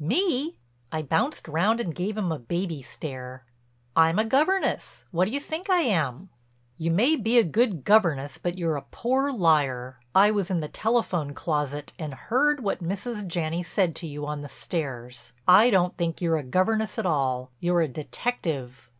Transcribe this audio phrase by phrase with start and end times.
[0.00, 0.58] "Me?"
[0.90, 3.44] I bounced round and gave him a baby stare.
[3.94, 5.04] "I'm a governess.
[5.12, 6.30] What do you think I am?"
[6.76, 10.00] "You may be a good governess but you're a poor liar.
[10.12, 13.24] I was in the telephone closet and heard what Mrs.
[13.28, 15.32] Janney said to you on the stairs.
[15.46, 18.90] And I don't think you're a governess at all—you're a detective."